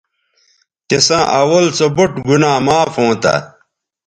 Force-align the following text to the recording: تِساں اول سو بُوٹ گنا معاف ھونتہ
تِساں 0.87 1.23
اول 1.39 1.65
سو 1.77 1.85
بُوٹ 1.95 2.11
گنا 2.27 2.51
معاف 2.65 2.89
ھونتہ 2.97 3.33